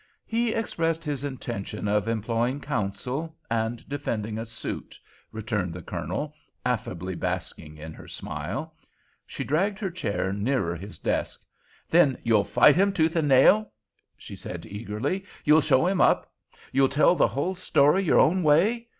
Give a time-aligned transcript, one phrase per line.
[0.25, 4.99] "He expressed his intention of employing counsel—and defending a suit,"
[5.31, 6.33] returned the Colonel,
[6.65, 8.73] affably basking in her smile.
[9.27, 11.43] She dragged her chair nearer his desk.
[11.87, 13.71] "Then you'll fight him tooth and nail?"
[14.17, 16.33] she said eagerly; "you'll show him up?
[16.71, 18.87] You'll tell the whole story your own way?